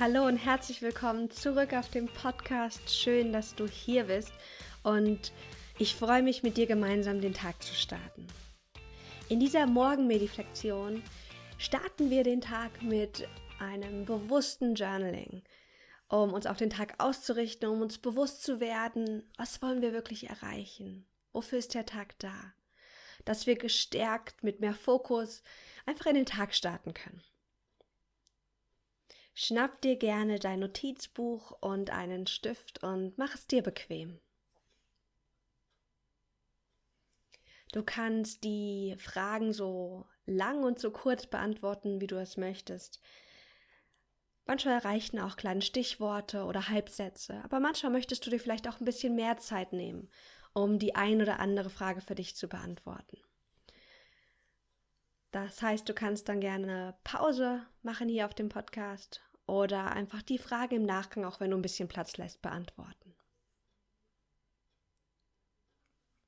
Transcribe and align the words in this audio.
Hallo 0.00 0.24
und 0.26 0.38
herzlich 0.38 0.80
willkommen 0.80 1.30
zurück 1.30 1.74
auf 1.74 1.90
dem 1.90 2.06
Podcast. 2.06 2.88
Schön, 2.88 3.34
dass 3.34 3.54
du 3.54 3.68
hier 3.68 4.04
bist 4.04 4.32
und 4.82 5.30
ich 5.78 5.94
freue 5.94 6.22
mich 6.22 6.42
mit 6.42 6.56
dir 6.56 6.66
gemeinsam 6.66 7.20
den 7.20 7.34
Tag 7.34 7.62
zu 7.62 7.74
starten. 7.74 8.26
In 9.28 9.40
dieser 9.40 9.66
Morgenmediflexion 9.66 11.02
starten 11.58 12.08
wir 12.08 12.24
den 12.24 12.40
Tag 12.40 12.82
mit 12.82 13.28
einem 13.58 14.06
bewussten 14.06 14.74
Journaling, 14.74 15.42
um 16.08 16.32
uns 16.32 16.46
auf 16.46 16.56
den 16.56 16.70
Tag 16.70 16.94
auszurichten, 16.96 17.68
um 17.68 17.82
uns 17.82 17.98
bewusst 17.98 18.42
zu 18.42 18.58
werden, 18.58 19.30
was 19.36 19.60
wollen 19.60 19.82
wir 19.82 19.92
wirklich 19.92 20.30
erreichen? 20.30 21.06
Wofür 21.34 21.58
ist 21.58 21.74
der 21.74 21.84
Tag 21.84 22.18
da? 22.20 22.54
Dass 23.26 23.46
wir 23.46 23.56
gestärkt 23.56 24.42
mit 24.42 24.60
mehr 24.60 24.72
Fokus 24.72 25.42
einfach 25.84 26.06
in 26.06 26.14
den 26.14 26.24
Tag 26.24 26.54
starten 26.54 26.94
können. 26.94 27.22
Schnapp 29.42 29.80
dir 29.80 29.96
gerne 29.96 30.38
dein 30.38 30.60
Notizbuch 30.60 31.52
und 31.62 31.88
einen 31.88 32.26
Stift 32.26 32.84
und 32.84 33.16
mach 33.16 33.34
es 33.34 33.46
dir 33.46 33.62
bequem. 33.62 34.20
Du 37.72 37.82
kannst 37.82 38.44
die 38.44 38.96
Fragen 38.98 39.54
so 39.54 40.04
lang 40.26 40.62
und 40.62 40.78
so 40.78 40.90
kurz 40.90 41.26
beantworten, 41.26 42.02
wie 42.02 42.06
du 42.06 42.16
es 42.16 42.36
möchtest. 42.36 43.00
Manchmal 44.44 44.76
reichen 44.76 45.18
auch 45.18 45.38
kleine 45.38 45.62
Stichworte 45.62 46.44
oder 46.44 46.68
Halbsätze, 46.68 47.40
aber 47.42 47.60
manchmal 47.60 47.92
möchtest 47.92 48.26
du 48.26 48.30
dir 48.30 48.40
vielleicht 48.40 48.68
auch 48.68 48.78
ein 48.78 48.84
bisschen 48.84 49.14
mehr 49.14 49.38
Zeit 49.38 49.72
nehmen, 49.72 50.10
um 50.52 50.78
die 50.78 50.96
ein 50.96 51.22
oder 51.22 51.40
andere 51.40 51.70
Frage 51.70 52.02
für 52.02 52.14
dich 52.14 52.36
zu 52.36 52.46
beantworten. 52.46 53.16
Das 55.30 55.62
heißt, 55.62 55.88
du 55.88 55.94
kannst 55.94 56.28
dann 56.28 56.40
gerne 56.40 56.94
Pause 57.04 57.64
machen 57.82 58.10
hier 58.10 58.26
auf 58.26 58.34
dem 58.34 58.50
Podcast 58.50 59.22
oder 59.50 59.90
einfach 59.90 60.22
die 60.22 60.38
Frage 60.38 60.76
im 60.76 60.84
Nachgang, 60.84 61.24
auch 61.24 61.40
wenn 61.40 61.50
du 61.50 61.58
ein 61.58 61.62
bisschen 61.62 61.88
Platz 61.88 62.16
lässt, 62.16 62.40
beantworten. 62.40 63.16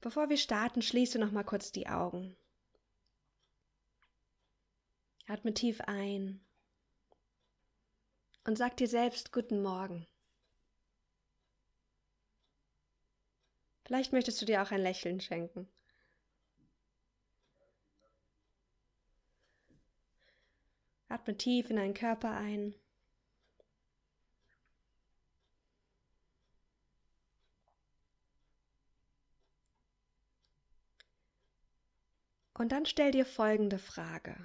Bevor 0.00 0.28
wir 0.28 0.36
starten, 0.36 0.82
schließe 0.82 1.20
noch 1.20 1.30
mal 1.30 1.44
kurz 1.44 1.70
die 1.70 1.86
Augen. 1.86 2.36
Atme 5.28 5.54
tief 5.54 5.80
ein 5.82 6.44
und 8.44 8.58
sag 8.58 8.76
dir 8.76 8.88
selbst 8.88 9.32
guten 9.32 9.62
Morgen. 9.62 10.08
Vielleicht 13.84 14.12
möchtest 14.12 14.42
du 14.42 14.46
dir 14.46 14.62
auch 14.62 14.72
ein 14.72 14.80
Lächeln 14.80 15.20
schenken. 15.20 15.68
Atme 21.08 21.36
tief 21.36 21.70
in 21.70 21.76
deinen 21.76 21.94
Körper 21.94 22.32
ein 22.32 22.74
Und 32.62 32.70
dann 32.70 32.86
stell 32.86 33.10
dir 33.10 33.26
folgende 33.26 33.76
Frage. 33.76 34.36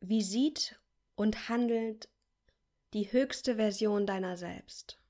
Wie 0.00 0.20
sieht 0.20 0.78
und 1.14 1.48
handelt 1.48 2.10
die 2.92 3.10
höchste 3.10 3.56
Version 3.56 4.04
deiner 4.04 4.36
selbst? 4.36 5.00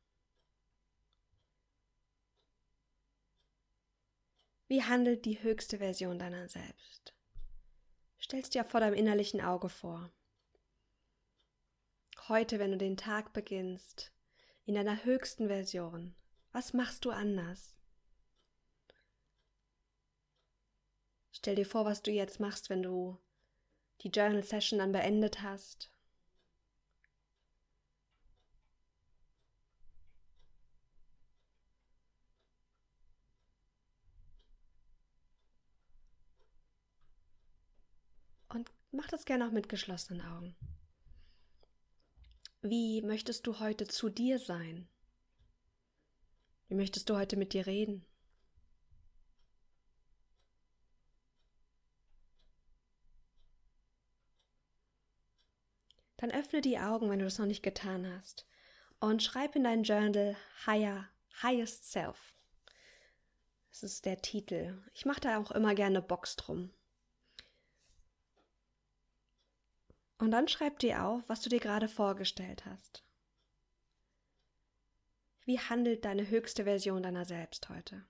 Wie 4.69 4.85
handelt 4.85 5.25
die 5.25 5.43
höchste 5.43 5.79
Version 5.79 6.21
deiner 6.21 6.49
selbst? 6.49 7.13
Stellst 8.21 8.55
dir 8.55 8.63
vor 8.63 8.79
deinem 8.79 8.95
innerlichen 8.95 9.41
Auge 9.41 9.69
vor. 9.69 10.13
Heute, 12.29 12.61
wenn 12.61 12.71
du 12.71 12.79
den 12.79 12.97
Tag 12.97 13.33
beginnst, 13.33 14.13
in 14.65 14.77
deiner 14.77 15.05
höchsten 15.05 15.49
Version, 15.49 16.15
was 16.53 16.73
machst 16.73 17.05
du 17.05 17.11
anders? 17.11 17.78
Stell 21.39 21.55
dir 21.55 21.67
vor, 21.67 21.85
was 21.85 22.03
du 22.03 22.11
jetzt 22.11 22.41
machst, 22.41 22.69
wenn 22.69 22.83
du 22.83 23.17
die 24.01 24.09
Journal 24.09 24.43
Session 24.43 24.81
dann 24.81 24.91
beendet 24.91 25.41
hast. 25.41 25.89
Und 38.49 38.73
mach 38.91 39.07
das 39.07 39.25
gerne 39.25 39.47
auch 39.47 39.53
mit 39.53 39.69
geschlossenen 39.69 40.23
Augen. 40.23 40.57
Wie 42.63 43.01
möchtest 43.03 43.47
du 43.47 43.61
heute 43.61 43.87
zu 43.87 44.09
dir 44.09 44.41
sein? 44.41 44.89
Wie 46.67 46.75
möchtest 46.75 47.09
du 47.09 47.17
heute 47.17 47.37
mit 47.37 47.53
dir 47.53 47.69
reden? 47.69 48.08
Dann 56.19 56.33
öffne 56.33 56.61
die 56.61 56.79
Augen, 56.79 57.11
wenn 57.11 57.21
du 57.21 57.25
das 57.25 57.39
noch 57.39 57.47
nicht 57.47 57.63
getan 57.63 58.07
hast, 58.07 58.47
und 59.01 59.23
schreib 59.23 59.57
in 59.57 59.65
dein 59.65 59.85
Journal 59.85 60.37
Higher, 60.67 61.09
Highest 61.43 61.91
Self. 61.91 62.35
Das 63.71 63.85
ist 63.85 64.05
der 64.05 64.21
Titel. 64.21 64.83
Ich 64.93 65.07
mache 65.07 65.21
da 65.21 65.39
auch 65.39 65.53
immer 65.53 65.75
gerne 65.75 66.03
Box 66.03 66.37
drum. 66.37 66.73
Und 70.19 70.33
dann 70.33 70.49
schreib 70.49 70.81
dir 70.81 71.05
auf, 71.05 71.23
was 71.29 71.41
du 71.43 71.49
dir 71.49 71.61
gerade 71.61 71.89
vorgestellt 71.89 72.67
hast. 72.67 73.05
Wie 75.45 75.61
handelt 75.61 76.05
deine 76.05 76.29
höchste 76.29 76.65
Version 76.65 77.05
deiner 77.05 77.25
selbst 77.25 77.69
heute? 77.69 78.05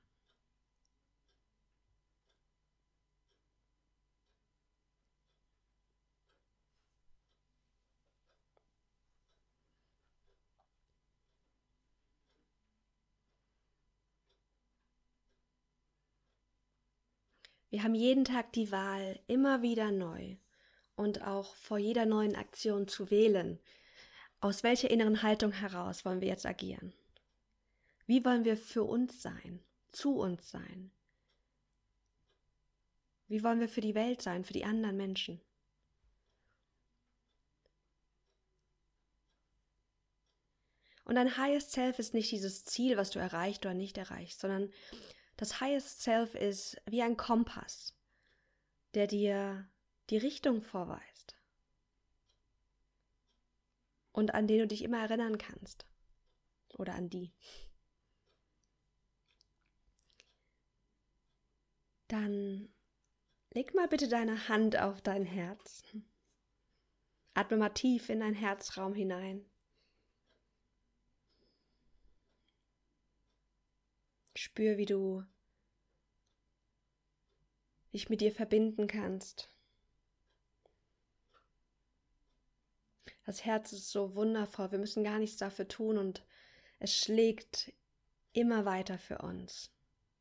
Wir 17.71 17.83
haben 17.83 17.95
jeden 17.95 18.25
Tag 18.25 18.53
die 18.53 18.73
Wahl, 18.73 19.21
immer 19.27 19.61
wieder 19.61 19.91
neu 19.91 20.37
und 20.97 21.23
auch 21.23 21.55
vor 21.55 21.79
jeder 21.79 22.07
neuen 22.07 22.35
Aktion 22.35 22.89
zu 22.89 23.11
wählen. 23.11 23.59
Aus 24.41 24.63
welcher 24.63 24.91
inneren 24.91 25.23
Haltung 25.23 25.53
heraus 25.53 26.05
wollen 26.05 26.21
wir 26.21 26.29
jetzt 26.29 26.47
agieren? 26.47 26.95
Wie 28.07 28.25
wollen 28.25 28.45
wir 28.45 28.57
für 28.57 28.85
uns 28.85 29.21
sein, 29.21 29.61
zu 29.93 30.17
uns 30.17 30.51
sein? 30.51 30.91
Wie 33.27 33.43
wollen 33.43 33.61
wir 33.61 33.69
für 33.69 33.83
die 33.83 33.95
Welt 33.95 34.23
sein, 34.23 34.45
für 34.45 34.55
die 34.55 34.65
anderen 34.65 34.97
Menschen? 34.97 35.41
Und 41.05 41.17
dein 41.17 41.37
Highest 41.37 41.73
Self 41.73 41.99
ist 41.99 42.15
nicht 42.15 42.31
dieses 42.31 42.65
Ziel, 42.65 42.97
was 42.97 43.11
du 43.11 43.19
erreicht 43.19 43.65
oder 43.65 43.75
nicht 43.75 43.97
erreichst, 43.99 44.41
sondern 44.41 44.71
das 45.39 45.61
Highest 45.61 46.03
Self 46.03 46.35
ist 46.35 46.77
wie 46.85 47.01
ein 47.01 47.17
Kompass, 47.17 47.97
der 48.95 49.07
dir 49.07 49.71
die 50.11 50.19
Richtung 50.19 50.63
vorweist 50.63 51.37
und 54.13 54.35
an 54.35 54.49
den 54.49 54.59
du 54.59 54.67
dich 54.67 54.83
immer 54.83 54.99
erinnern 54.99 55.39
kannst 55.39 55.87
oder 56.77 56.95
an 56.95 57.09
die. 57.09 57.33
Dann 62.09 62.69
leg 63.51 63.75
mal 63.75 63.87
bitte 63.87 64.09
deine 64.09 64.49
Hand 64.49 64.77
auf 64.77 65.01
dein 65.03 65.25
Herz. 65.25 65.85
Atme 67.35 67.59
mal 67.59 67.69
tief 67.69 68.09
in 68.09 68.21
dein 68.21 68.35
Herzraum 68.35 68.93
hinein. 68.93 69.49
Spür, 74.39 74.77
wie 74.77 74.87
du 74.87 75.25
dich 77.93 78.09
mit 78.09 78.21
dir 78.21 78.31
verbinden 78.31 78.87
kannst. 78.87 79.51
Das 83.27 83.45
Herz 83.45 83.73
ist 83.73 83.91
so 83.91 84.15
wundervoll, 84.15 84.71
wir 84.71 84.79
müssen 84.79 85.03
gar 85.03 85.19
nichts 85.19 85.39
dafür 85.39 85.67
tun 85.67 85.99
und 85.99 86.25
es 86.79 86.97
schlägt 86.97 87.73
immer 88.33 88.65
weiter 88.65 88.97
für 88.97 89.19
uns. 89.19 89.73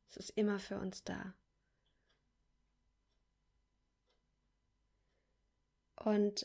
Es 0.08 0.16
ist 0.16 0.30
immer 0.30 0.58
für 0.58 0.78
uns 0.78 1.04
da. 1.04 1.34
Und 5.94 6.44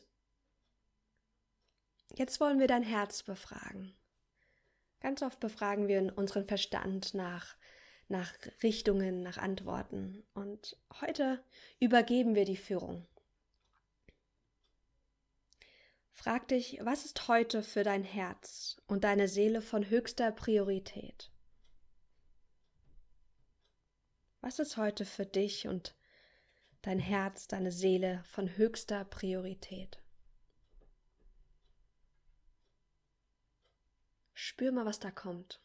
jetzt 2.13 2.39
wollen 2.39 2.59
wir 2.59 2.67
dein 2.67 2.83
Herz 2.83 3.23
befragen. 3.23 3.95
Ganz 5.03 5.21
oft 5.21 5.41
befragen 5.41 5.89
wir 5.89 6.13
unseren 6.15 6.45
Verstand 6.45 7.13
nach, 7.13 7.57
nach 8.07 8.33
Richtungen, 8.63 9.21
nach 9.21 9.37
Antworten. 9.37 10.23
Und 10.33 10.77
heute 11.01 11.43
übergeben 11.81 12.35
wir 12.35 12.45
die 12.45 12.55
Führung. 12.55 13.05
Frag 16.13 16.47
dich, 16.47 16.79
was 16.83 17.03
ist 17.03 17.27
heute 17.27 17.63
für 17.63 17.83
dein 17.83 18.05
Herz 18.05 18.81
und 18.87 19.03
deine 19.03 19.27
Seele 19.27 19.61
von 19.61 19.89
höchster 19.89 20.31
Priorität? 20.31 21.29
Was 24.39 24.59
ist 24.59 24.77
heute 24.77 25.03
für 25.03 25.25
dich 25.25 25.67
und 25.67 25.97
dein 26.81 26.99
Herz, 26.99 27.49
deine 27.49 27.73
Seele 27.73 28.23
von 28.23 28.55
höchster 28.55 29.03
Priorität? 29.03 30.02
Spür 34.45 34.73
mal, 34.73 34.85
was 34.85 34.99
da 34.99 35.09
kommt. 35.09 35.61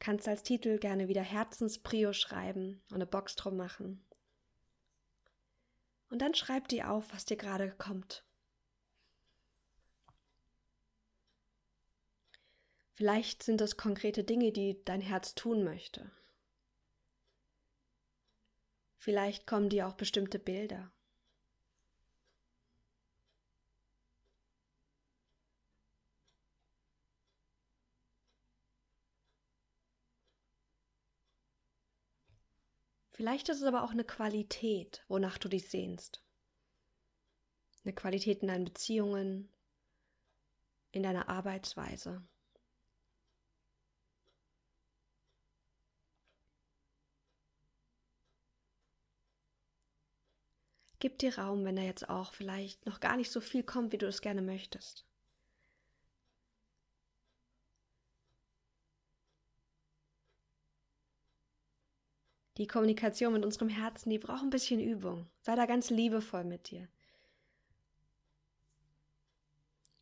Kannst 0.00 0.26
als 0.26 0.42
Titel 0.42 0.78
gerne 0.80 1.06
wieder 1.06 1.22
Herzensprio 1.22 2.12
schreiben 2.12 2.82
und 2.88 2.96
eine 2.96 3.06
Box 3.06 3.36
drum 3.36 3.56
machen. 3.56 4.04
Und 6.10 6.20
dann 6.20 6.34
schreib 6.34 6.66
dir 6.66 6.90
auf, 6.90 7.12
was 7.12 7.24
dir 7.24 7.36
gerade 7.36 7.70
kommt. 7.76 8.24
Vielleicht 12.94 13.44
sind 13.44 13.60
es 13.60 13.76
konkrete 13.76 14.24
Dinge, 14.24 14.50
die 14.50 14.82
dein 14.84 15.00
Herz 15.00 15.36
tun 15.36 15.62
möchte. 15.62 16.10
Vielleicht 19.06 19.46
kommen 19.46 19.68
dir 19.68 19.86
auch 19.86 19.94
bestimmte 19.94 20.40
Bilder. 20.40 20.90
Vielleicht 33.12 33.48
ist 33.48 33.58
es 33.58 33.62
aber 33.62 33.84
auch 33.84 33.92
eine 33.92 34.02
Qualität, 34.02 35.04
wonach 35.06 35.38
du 35.38 35.48
dich 35.48 35.68
sehnst. 35.68 36.20
Eine 37.84 37.94
Qualität 37.94 38.42
in 38.42 38.48
deinen 38.48 38.64
Beziehungen, 38.64 39.52
in 40.90 41.04
deiner 41.04 41.28
Arbeitsweise. 41.28 42.26
Gib 50.98 51.18
dir 51.18 51.38
Raum, 51.38 51.64
wenn 51.64 51.76
da 51.76 51.82
jetzt 51.82 52.08
auch 52.08 52.32
vielleicht 52.32 52.86
noch 52.86 53.00
gar 53.00 53.16
nicht 53.16 53.30
so 53.30 53.40
viel 53.40 53.62
kommt, 53.62 53.92
wie 53.92 53.98
du 53.98 54.06
es 54.06 54.22
gerne 54.22 54.42
möchtest. 54.42 55.04
Die 62.56 62.66
Kommunikation 62.66 63.34
mit 63.34 63.44
unserem 63.44 63.68
Herzen, 63.68 64.08
die 64.08 64.18
braucht 64.18 64.42
ein 64.42 64.50
bisschen 64.50 64.80
Übung. 64.80 65.28
Sei 65.42 65.54
da 65.54 65.66
ganz 65.66 65.90
liebevoll 65.90 66.44
mit 66.44 66.70
dir. 66.70 66.88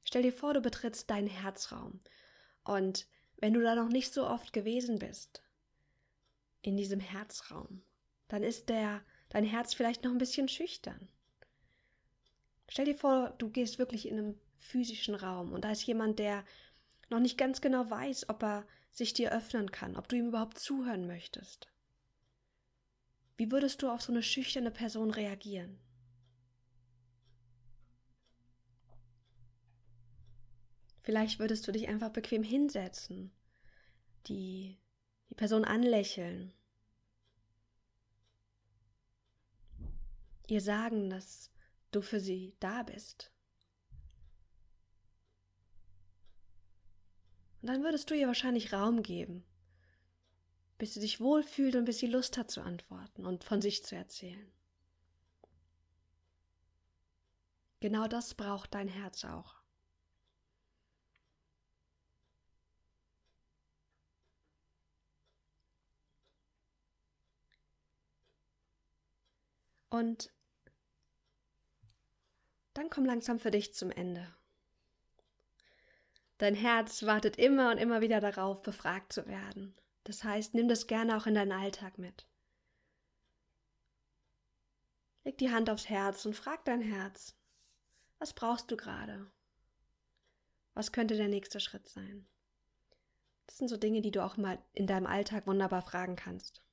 Stell 0.05 0.23
dir 0.23 0.33
vor, 0.33 0.55
du 0.55 0.61
betrittst 0.61 1.11
deinen 1.11 1.27
Herzraum. 1.27 1.99
Und 2.63 3.09
wenn 3.39 3.55
du 3.55 3.61
da 3.61 3.75
noch 3.75 3.89
nicht 3.89 4.13
so 4.13 4.29
oft 4.29 4.53
gewesen 4.53 5.01
bist, 5.01 5.43
in 6.63 6.77
diesem 6.77 7.01
Herzraum, 7.01 7.83
dann 8.29 8.45
ist 8.45 8.69
der, 8.69 9.03
dein 9.35 9.45
Herz 9.45 9.75
vielleicht 9.75 10.05
noch 10.05 10.13
ein 10.13 10.19
bisschen 10.19 10.49
schüchtern. 10.49 11.09
Stell 12.69 12.85
dir 12.85 12.95
vor, 12.95 13.35
du 13.39 13.51
gehst 13.51 13.81
wirklich 13.81 14.07
in 14.07 14.17
einem 14.17 14.41
physischen 14.59 15.17
Raum 15.17 15.53
und 15.53 15.65
da 15.65 15.73
ist 15.73 15.85
jemand, 15.85 16.21
der 16.21 16.45
noch 17.11 17.19
nicht 17.19 17.37
ganz 17.37 17.61
genau 17.61 17.91
weiß, 17.91 18.29
ob 18.29 18.45
er 18.45 18.67
sich 18.93 19.13
dir 19.13 19.33
öffnen 19.33 19.73
kann, 19.73 19.97
ob 19.97 20.09
du 20.09 20.17
ihm 20.17 20.29
überhaupt 20.29 20.59
zuhören 20.59 21.09
möchtest. 21.09 21.67
Wie 23.37 23.51
würdest 23.51 23.83
du 23.83 23.91
auf 23.91 24.03
so 24.03 24.13
eine 24.13 24.23
schüchterne 24.23 24.71
Person 24.71 25.11
reagieren? 25.11 25.81
Vielleicht 31.03 31.41
würdest 31.41 31.67
du 31.67 31.73
dich 31.73 31.89
einfach 31.89 32.11
bequem 32.11 32.45
hinsetzen, 32.45 33.33
die, 34.29 34.79
die 35.29 35.35
Person 35.35 35.65
anlächeln, 35.65 36.55
ihr 40.47 40.61
sagen, 40.61 41.11
dass 41.11 41.51
du 41.91 42.01
für 42.01 42.21
sie 42.21 42.55
da 42.61 42.83
bist. 42.83 43.33
Und 47.63 47.69
dann 47.69 47.83
würdest 47.83 48.11
du 48.11 48.15
ihr 48.15 48.27
wahrscheinlich 48.27 48.73
Raum 48.73 49.03
geben 49.03 49.45
bis 50.79 50.95
sie 50.95 51.01
sich 51.01 51.21
wohlfühlt 51.21 51.77
und 51.77 51.85
bis 51.85 51.99
sie 51.99 52.07
Lust 52.07 52.37
hat 52.37 52.51
zu 52.51 52.61
antworten 52.61 53.25
und 53.27 53.45
von 53.45 53.63
sich 53.63 53.85
zu 53.85 53.97
erzählen. 53.97 54.53
Genau 57.81 58.07
das 58.07 58.35
braucht 58.35 58.75
dein 58.75 58.89
Herz 58.89 59.25
auch. 59.25 59.64
Und 69.95 70.35
dann 72.73 72.91
komm 72.91 73.05
langsam 73.05 73.39
für 73.39 73.53
dich 73.53 73.75
zum 73.75 73.93
Ende. 73.93 74.27
Dein 76.39 76.57
Herz 76.57 77.05
wartet 77.05 77.39
immer 77.39 77.71
und 77.71 77.79
immer 77.79 78.01
wieder 78.01 78.19
darauf, 78.19 78.61
befragt 78.63 79.13
zu 79.13 79.29
werden. 79.29 79.73
Das 80.03 80.25
heißt, 80.25 80.53
nimm 80.53 80.67
das 80.67 80.89
gerne 80.89 81.17
auch 81.17 81.27
in 81.27 81.37
deinen 81.37 81.53
Alltag 81.53 81.97
mit. 81.97 82.27
Leg 85.23 85.39
die 85.39 85.53
Hand 85.53 85.71
aufs 85.71 85.89
Herz 85.89 86.27
und 86.27 86.35
frag 86.35 86.65
dein 86.65 86.83
Herz, 86.83 87.37
was 88.19 88.33
brauchst 88.33 88.73
du 88.73 88.77
gerade? 88.77 89.31
Was 90.73 90.91
könnte 90.91 91.17
der 91.17 91.29
nächste 91.29 91.61
Schritt 91.61 91.89
sein? 91.89 92.27
Das 93.47 93.59
sind 93.59 93.69
so 93.69 93.77
Dinge, 93.77 94.01
die 94.01 94.11
du 94.11 94.25
auch 94.25 94.39
mal 94.39 94.59
in 94.73 94.89
deinem 94.89 95.07
Alltag 95.07 95.47
wunderbar 95.47 95.83
fragen 95.83 96.17
kannst. 96.17 96.65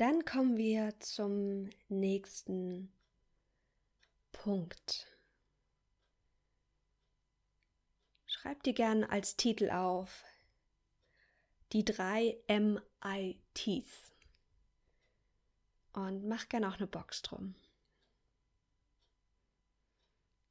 Dann 0.00 0.24
kommen 0.24 0.56
wir 0.56 0.98
zum 1.00 1.68
nächsten 1.90 2.90
Punkt. 4.32 5.06
Schreib 8.24 8.62
dir 8.62 8.72
gern 8.72 9.04
als 9.04 9.36
Titel 9.36 9.68
auf 9.68 10.24
die 11.74 11.84
drei 11.84 12.42
MITs 12.48 14.14
und 15.92 16.26
mach 16.26 16.48
gern 16.48 16.64
auch 16.64 16.78
eine 16.78 16.86
Box 16.86 17.20
drum. 17.20 17.54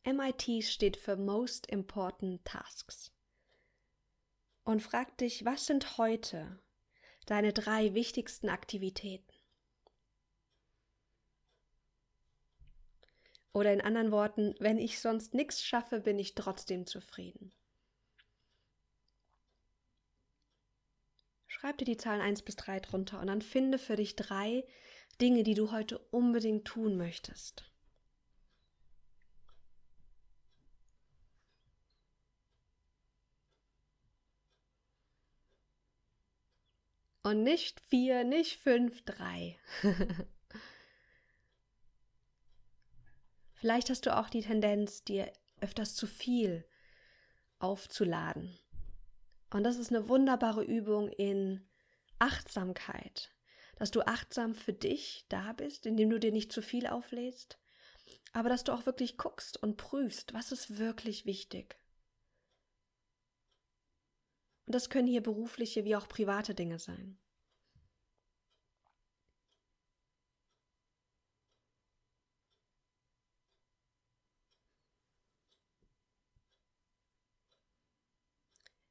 MIT 0.04 0.64
steht 0.64 0.96
für 0.96 1.16
Most 1.16 1.66
Important 1.66 2.46
Tasks. 2.46 3.12
Und 4.64 4.84
frag 4.84 5.18
dich, 5.18 5.44
was 5.44 5.66
sind 5.66 5.98
heute 5.98 6.62
deine 7.26 7.52
drei 7.52 7.96
wichtigsten 7.96 8.50
Aktivitäten? 8.50 9.29
Oder 13.54 13.74
in 13.74 13.82
anderen 13.82 14.12
Worten, 14.12 14.56
wenn 14.60 14.78
ich 14.78 15.00
sonst 15.00 15.34
nichts 15.34 15.64
schaffe, 15.64 16.00
bin 16.02 16.20
ich 16.20 16.36
trotzdem 16.36 16.86
zufrieden. 16.86 17.52
Schreib 21.48 21.78
dir 21.78 21.86
die 21.86 21.98
Zahlen 21.98 22.22
1 22.22 22.44
bis 22.44 22.56
3 22.58 22.80
drunter 22.80 23.20
und 23.20 23.28
dann 23.28 23.42
finde 23.42 23.80
für 23.80 23.96
dich 23.96 24.16
drei 24.16 24.64
Dinge, 25.20 25.44
die 25.44 25.56
du 25.56 25.72
heute 25.72 25.98
unbedingt 25.98 26.66
tun 26.66 26.96
möchtest. 26.96 27.66
Und 37.24 37.44
nicht 37.44 37.80
vier, 37.82 38.24
nicht 38.24 38.60
fünf, 38.60 39.04
drei. 39.04 39.58
Vielleicht 43.60 43.90
hast 43.90 44.06
du 44.06 44.16
auch 44.16 44.30
die 44.30 44.42
Tendenz, 44.42 45.04
dir 45.04 45.32
öfters 45.60 45.94
zu 45.94 46.08
viel 46.08 46.66
aufzuladen. 47.60 48.58
Und 49.52 49.64
das 49.64 49.78
ist 49.78 49.92
eine 49.92 50.08
wunderbare 50.08 50.64
Übung 50.64 51.10
in 51.10 51.68
Achtsamkeit, 52.20 53.36
dass 53.76 53.92
du 53.92 54.02
achtsam 54.02 54.56
für 54.56 54.72
dich 54.72 55.26
da 55.28 55.52
bist, 55.52 55.86
indem 55.86 56.10
du 56.10 56.20
dir 56.22 56.32
nicht 56.32 56.54
zu 56.54 56.62
viel 56.62 56.88
auflädst, 56.88 57.60
aber 58.32 58.48
dass 58.48 58.64
du 58.64 58.72
auch 58.72 58.86
wirklich 58.86 59.18
guckst 59.18 59.62
und 59.62 59.76
prüfst, 59.76 60.34
was 60.34 60.54
ist 60.54 60.78
wirklich 60.78 61.26
wichtig. 61.26 61.78
Und 64.68 64.74
das 64.74 64.90
können 64.90 65.08
hier 65.08 65.24
berufliche 65.24 65.84
wie 65.84 65.98
auch 65.98 66.08
private 66.08 66.56
Dinge 66.56 66.80
sein. 66.80 67.20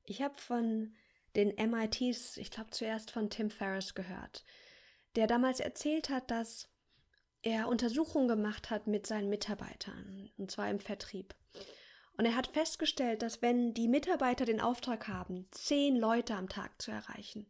Ich 0.09 0.23
habe 0.23 0.35
von 0.37 0.95
den 1.37 1.49
MITs, 1.49 2.39
ich 2.39 2.51
glaube 2.51 2.71
zuerst 2.71 3.11
von 3.11 3.29
Tim 3.29 3.51
Ferriss 3.51 3.95
gehört, 3.95 4.43
der 5.17 5.27
damals 5.27 5.61
erzählt 5.61 6.09
hat, 6.09 6.31
dass 6.31 6.71
er 7.43 7.69
Untersuchungen 7.69 8.27
gemacht 8.27 8.71
hat 8.71 8.87
mit 8.87 9.07
seinen 9.07 9.29
Mitarbeitern, 9.29 10.31
und 10.39 10.51
zwar 10.51 10.71
im 10.71 10.81
Vertrieb. 10.81 11.35
Und 12.17 12.25
er 12.25 12.35
hat 12.35 12.49
festgestellt, 12.49 13.21
dass 13.21 13.43
wenn 13.43 13.75
die 13.75 13.87
Mitarbeiter 13.87 14.47
den 14.47 14.63
Auftrag 14.63 15.09
haben, 15.09 15.47
zehn 15.51 15.95
Leute 15.97 16.35
am 16.35 16.49
Tag 16.49 16.81
zu 16.81 16.91
erreichen, 16.91 17.47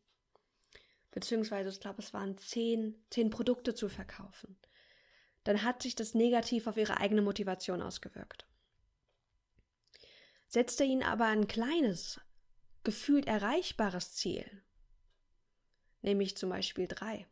beziehungsweise 1.12 1.70
ich 1.70 1.80
glaube, 1.80 2.02
es 2.02 2.12
waren 2.12 2.36
zehn, 2.38 3.02
zehn 3.10 3.30
Produkte 3.30 3.74
zu 3.74 3.88
verkaufen, 3.88 4.58
dann 5.44 5.62
hat 5.62 5.82
sich 5.82 5.94
das 5.94 6.12
negativ 6.12 6.66
auf 6.66 6.76
ihre 6.76 6.98
eigene 6.98 7.22
Motivation 7.22 7.82
ausgewirkt. 7.82 8.46
Setzt 10.48 10.80
er 10.80 10.86
ihnen 10.86 11.04
aber 11.04 11.26
ein 11.26 11.46
kleines, 11.46 12.20
gefühlt 12.88 13.26
erreichbares 13.26 14.14
Ziel, 14.14 14.46
nämlich 16.00 16.38
zum 16.38 16.48
Beispiel 16.48 16.86
drei, 16.88 17.26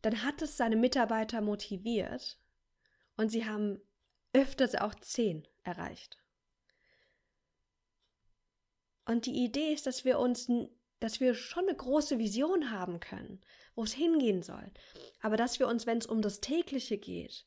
dann 0.00 0.22
hat 0.22 0.40
es 0.40 0.56
seine 0.56 0.76
Mitarbeiter 0.76 1.42
motiviert 1.42 2.40
und 3.18 3.28
sie 3.28 3.44
haben 3.44 3.82
öfters 4.32 4.76
auch 4.76 4.94
zehn 4.94 5.46
erreicht. 5.62 6.16
Und 9.04 9.26
die 9.26 9.44
Idee 9.44 9.74
ist, 9.74 9.86
dass 9.86 10.06
wir 10.06 10.18
uns, 10.18 10.50
dass 11.00 11.20
wir 11.20 11.34
schon 11.34 11.68
eine 11.68 11.76
große 11.76 12.18
Vision 12.18 12.70
haben 12.70 12.98
können, 12.98 13.42
wo 13.74 13.84
es 13.84 13.92
hingehen 13.92 14.42
soll, 14.42 14.72
aber 15.20 15.36
dass 15.36 15.58
wir 15.58 15.68
uns, 15.68 15.84
wenn 15.84 15.98
es 15.98 16.06
um 16.06 16.22
das 16.22 16.40
tägliche 16.40 16.96
geht, 16.96 17.44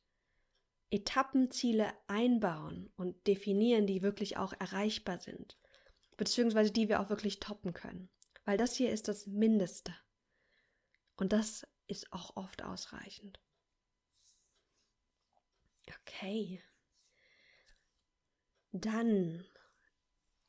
Etappenziele 0.93 1.91
einbauen 2.05 2.93
und 2.97 3.25
definieren, 3.25 3.87
die 3.87 4.03
wirklich 4.03 4.37
auch 4.37 4.53
erreichbar 4.53 5.19
sind, 5.19 5.57
beziehungsweise 6.17 6.71
die 6.71 6.87
wir 6.87 6.99
auch 6.99 7.09
wirklich 7.09 7.39
toppen 7.39 7.73
können. 7.73 8.09
Weil 8.45 8.57
das 8.57 8.75
hier 8.75 8.91
ist 8.91 9.07
das 9.07 9.25
Mindeste. 9.25 9.95
Und 11.15 11.33
das 11.33 11.65
ist 11.87 12.13
auch 12.13 12.35
oft 12.35 12.61
ausreichend. 12.61 13.39
Okay. 16.01 16.61
Dann 18.71 19.45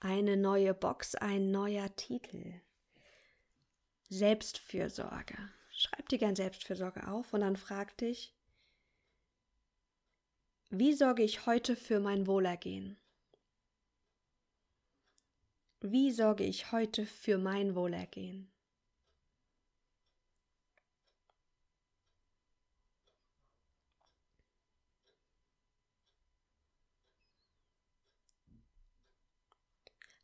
eine 0.01 0.37
neue 0.37 0.75
Box, 0.75 1.15
ein 1.15 1.51
neuer 1.53 1.97
Titel. 1.97 2.61
Selbstfürsorge. 4.11 5.39
Schreib 5.71 6.09
dir 6.11 6.19
gern 6.19 6.37
Selbstfürsorge 6.37 7.09
auf 7.09 7.33
und 7.33 7.41
dann 7.41 7.57
frag 7.57 7.97
dich, 7.97 8.34
wie 10.79 10.93
sorge 10.93 11.23
ich 11.23 11.47
heute 11.47 11.77
für 11.77 12.01
mein 12.01 12.27
Wohlergehen? 12.27 12.97
Wie 15.81 16.11
sorge 16.11 16.45
ich 16.45 16.73
heute 16.73 17.07
für 17.07 17.39
mein 17.39 17.75
Wohlergehen? 17.75 18.51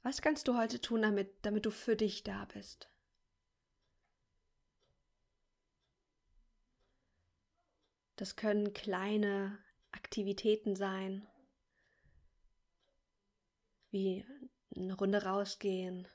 Was 0.02 0.23
kannst 0.23 0.49
du 0.49 0.57
heute 0.57 0.80
tun, 0.80 1.02
damit, 1.02 1.30
damit 1.42 1.66
du 1.66 1.71
für 1.71 1.95
dich 1.95 2.23
da 2.23 2.47
bist? 2.47 2.90
Das 8.16 8.37
können 8.37 8.73
kleine 8.73 9.59
Aktivitäten 9.92 10.76
sein, 10.76 11.26
wie 13.90 14.25
eine 14.75 14.94
Runde 14.94 15.25
rausgehen, 15.25 16.06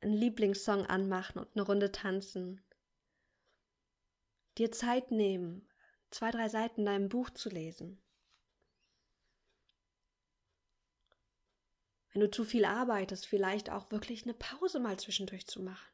einen 0.00 0.14
Lieblingssong 0.14 0.86
anmachen 0.86 1.38
und 1.38 1.48
eine 1.54 1.62
Runde 1.62 1.92
tanzen, 1.92 2.64
dir 4.58 4.72
Zeit 4.72 5.10
nehmen, 5.10 5.68
zwei, 6.10 6.30
drei 6.30 6.48
Seiten 6.48 6.84
deinem 6.86 7.08
Buch 7.08 7.30
zu 7.30 7.48
lesen. 7.48 8.02
wenn 12.16 12.22
du 12.22 12.30
zu 12.30 12.44
viel 12.44 12.64
arbeitest, 12.64 13.26
vielleicht 13.26 13.68
auch 13.68 13.90
wirklich 13.90 14.22
eine 14.22 14.32
Pause 14.32 14.80
mal 14.80 14.98
zwischendurch 14.98 15.46
zu 15.46 15.60
machen. 15.60 15.86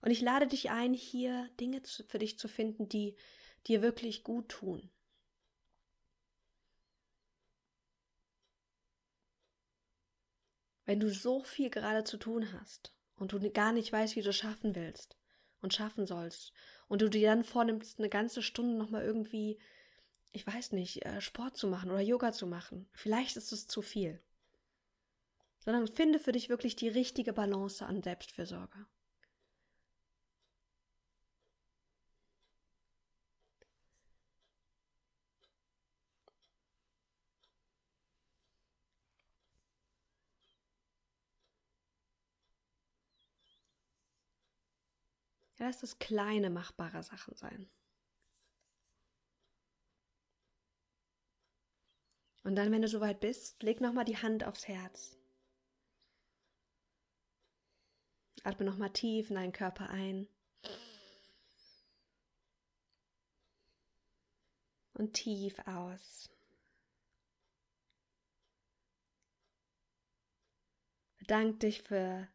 Und 0.00 0.10
ich 0.10 0.20
lade 0.20 0.46
dich 0.46 0.70
ein, 0.70 0.94
hier 0.94 1.48
Dinge 1.60 1.82
für 2.08 2.18
dich 2.18 2.38
zu 2.38 2.48
finden, 2.48 2.88
die 2.88 3.16
dir 3.66 3.82
wirklich 3.82 4.24
gut 4.24 4.48
tun. 4.48 4.90
Wenn 10.86 11.00
du 11.00 11.12
so 11.12 11.42
viel 11.42 11.70
gerade 11.70 12.04
zu 12.04 12.16
tun 12.16 12.52
hast 12.52 12.92
und 13.16 13.32
du 13.32 13.50
gar 13.50 13.72
nicht 13.72 13.92
weißt, 13.92 14.16
wie 14.16 14.22
du 14.22 14.30
es 14.30 14.36
schaffen 14.36 14.74
willst 14.74 15.16
und 15.60 15.74
schaffen 15.74 16.06
sollst 16.06 16.52
und 16.88 17.02
du 17.02 17.08
dir 17.08 17.28
dann 17.28 17.44
vornimmst, 17.44 17.98
eine 17.98 18.08
ganze 18.08 18.42
Stunde 18.42 18.76
nochmal 18.76 19.04
irgendwie 19.04 19.58
ich 20.32 20.46
weiß 20.46 20.72
nicht, 20.72 21.04
äh, 21.04 21.20
Sport 21.20 21.56
zu 21.56 21.66
machen 21.66 21.90
oder 21.90 22.00
Yoga 22.00 22.32
zu 22.32 22.46
machen. 22.46 22.88
Vielleicht 22.92 23.36
ist 23.36 23.52
es 23.52 23.66
zu 23.66 23.82
viel. 23.82 24.20
Sondern 25.58 25.88
finde 25.88 26.18
für 26.18 26.32
dich 26.32 26.48
wirklich 26.48 26.76
die 26.76 26.88
richtige 26.88 27.32
Balance 27.32 27.84
an 27.84 28.02
Selbstfürsorge. 28.02 28.86
Lass 45.60 45.78
das 45.78 45.98
kleine 45.98 46.48
machbare 46.48 47.02
Sachen 47.02 47.36
sein. 47.36 47.68
Und 52.44 52.56
dann, 52.56 52.72
wenn 52.72 52.80
du 52.80 52.88
soweit 52.88 53.20
bist, 53.20 53.62
leg 53.62 53.82
nochmal 53.82 54.06
die 54.06 54.16
Hand 54.16 54.42
aufs 54.42 54.66
Herz. 54.66 55.18
Atme 58.42 58.64
nochmal 58.64 58.90
tief 58.90 59.28
in 59.28 59.36
deinen 59.36 59.52
Körper 59.52 59.90
ein. 59.90 60.28
Und 64.94 65.12
tief 65.12 65.58
aus. 65.66 66.30
Bedank 71.18 71.60
dich 71.60 71.82
für, 71.82 72.28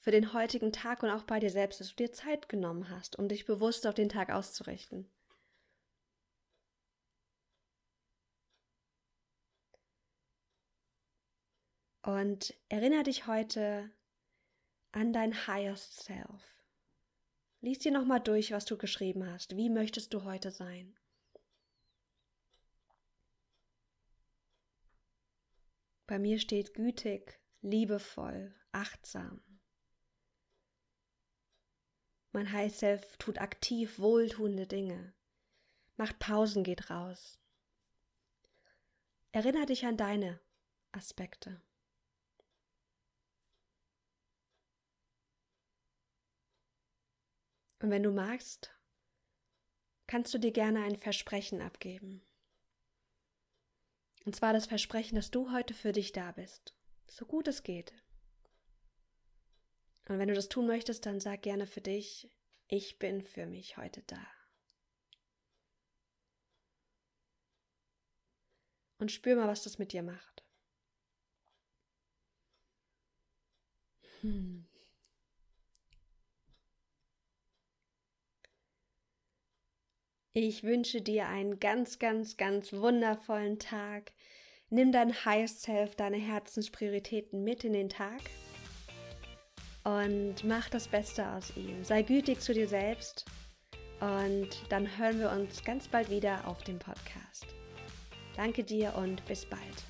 für 0.00 0.10
den 0.10 0.32
heutigen 0.32 0.72
Tag 0.72 1.02
und 1.02 1.10
auch 1.10 1.24
bei 1.24 1.38
dir 1.40 1.50
selbst, 1.50 1.80
dass 1.80 1.90
du 1.90 1.96
dir 1.96 2.12
Zeit 2.12 2.48
genommen 2.48 2.88
hast, 2.88 3.18
um 3.18 3.28
dich 3.28 3.44
bewusst 3.44 3.86
auf 3.86 3.94
den 3.94 4.08
Tag 4.08 4.30
auszurichten. 4.30 5.10
Und 12.02 12.54
erinnere 12.70 13.02
dich 13.02 13.26
heute 13.26 13.90
an 14.92 15.12
dein 15.12 15.46
Highest 15.46 16.02
Self. 16.02 16.64
Lies 17.60 17.78
dir 17.78 17.92
nochmal 17.92 18.20
durch, 18.20 18.52
was 18.52 18.64
du 18.64 18.78
geschrieben 18.78 19.30
hast. 19.30 19.54
Wie 19.56 19.68
möchtest 19.68 20.14
du 20.14 20.24
heute 20.24 20.50
sein? 20.50 20.96
Bei 26.06 26.18
mir 26.18 26.40
steht 26.40 26.72
gütig, 26.72 27.38
liebevoll, 27.60 28.54
achtsam. 28.72 29.49
Mein 32.32 32.52
High 32.52 32.72
Self 32.72 33.16
tut 33.16 33.38
aktiv 33.38 33.98
wohltuende 33.98 34.66
Dinge, 34.66 35.12
macht 35.96 36.18
Pausen, 36.20 36.62
geht 36.62 36.88
raus. 36.88 37.40
Erinnere 39.32 39.66
dich 39.66 39.84
an 39.84 39.96
deine 39.96 40.40
Aspekte. 40.92 41.60
Und 47.80 47.90
wenn 47.90 48.02
du 48.02 48.12
magst, 48.12 48.70
kannst 50.06 50.34
du 50.34 50.38
dir 50.38 50.52
gerne 50.52 50.84
ein 50.84 50.96
Versprechen 50.96 51.62
abgeben. 51.62 52.22
Und 54.24 54.36
zwar 54.36 54.52
das 54.52 54.66
Versprechen, 54.66 55.16
dass 55.16 55.30
du 55.30 55.50
heute 55.50 55.72
für 55.72 55.92
dich 55.92 56.12
da 56.12 56.32
bist, 56.32 56.74
so 57.08 57.24
gut 57.24 57.48
es 57.48 57.62
geht. 57.62 57.94
Und 60.08 60.18
wenn 60.18 60.28
du 60.28 60.34
das 60.34 60.48
tun 60.48 60.66
möchtest, 60.66 61.06
dann 61.06 61.20
sag 61.20 61.42
gerne 61.42 61.66
für 61.66 61.80
dich, 61.80 62.30
ich 62.68 62.98
bin 62.98 63.22
für 63.22 63.46
mich 63.46 63.76
heute 63.76 64.02
da. 64.06 64.26
Und 68.98 69.10
spür 69.10 69.36
mal, 69.36 69.48
was 69.48 69.62
das 69.62 69.78
mit 69.78 69.92
dir 69.92 70.02
macht. 70.02 70.44
Hm. 74.20 74.66
Ich 80.32 80.62
wünsche 80.62 81.02
dir 81.02 81.26
einen 81.26 81.58
ganz, 81.58 81.98
ganz, 81.98 82.36
ganz 82.36 82.72
wundervollen 82.72 83.58
Tag. 83.58 84.12
Nimm 84.68 84.92
dein 84.92 85.24
Highest 85.24 85.62
Self, 85.62 85.96
deine 85.96 86.18
Herzensprioritäten 86.18 87.42
mit 87.42 87.64
in 87.64 87.72
den 87.72 87.88
Tag 87.88 88.20
und 89.84 90.44
mach 90.44 90.68
das 90.68 90.88
Beste 90.88 91.28
aus 91.32 91.56
ihm. 91.56 91.84
Sei 91.84 92.02
gütig 92.02 92.40
zu 92.40 92.52
dir 92.52 92.68
selbst 92.68 93.24
und 94.00 94.48
dann 94.68 94.98
hören 94.98 95.18
wir 95.20 95.30
uns 95.30 95.62
ganz 95.64 95.88
bald 95.88 96.10
wieder 96.10 96.46
auf 96.46 96.62
dem 96.64 96.78
Podcast. 96.78 97.46
Danke 98.36 98.64
dir 98.64 98.94
und 98.96 99.24
bis 99.26 99.44
bald. 99.44 99.89